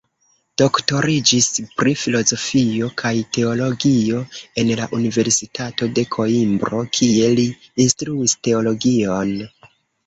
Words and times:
Doktoriĝis 0.59 1.49
pri 1.81 1.93
filozofio 2.03 2.89
kaj 3.03 3.13
teologio 3.37 4.23
en 4.63 4.73
la 4.81 4.89
Universitato 5.01 5.91
de 6.01 6.09
Koimbro, 6.19 6.83
kie 6.99 7.33
li 7.39 7.49
instruis 7.89 8.39
teologion. 8.49 9.41